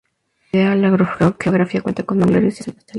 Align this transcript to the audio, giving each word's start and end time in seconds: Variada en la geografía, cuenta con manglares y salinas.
Variada 0.51 0.73
en 0.73 0.81
la 0.81 1.27
geografía, 1.37 1.81
cuenta 1.83 2.01
con 2.01 2.17
manglares 2.17 2.59
y 2.61 2.63
salinas. 2.63 2.85